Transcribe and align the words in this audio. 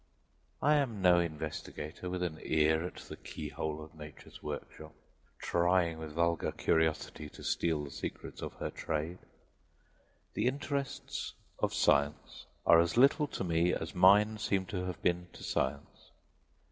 I 0.63 0.77
am 0.77 0.99
no 0.99 1.19
investigator 1.19 2.09
with 2.09 2.23
an 2.23 2.39
ear 2.41 2.83
at 2.87 2.95
the 2.95 3.15
key 3.17 3.49
hole 3.49 3.83
of 3.83 3.93
Nature's 3.93 4.41
workshop, 4.41 4.95
trying 5.37 5.99
with 5.99 6.13
vulgar 6.13 6.51
curiosity 6.51 7.29
to 7.29 7.43
steal 7.43 7.83
the 7.83 7.91
secrets 7.91 8.41
of 8.41 8.53
her 8.53 8.71
trade. 8.71 9.19
The 10.33 10.47
interests 10.47 11.35
of 11.59 11.71
science 11.75 12.47
are 12.65 12.79
as 12.79 12.97
little 12.97 13.27
to 13.27 13.43
me 13.43 13.73
as 13.75 13.93
mine 13.93 14.39
seem 14.39 14.65
to 14.73 14.85
have 14.85 14.99
been 15.03 15.27
to 15.33 15.43
science. 15.43 16.09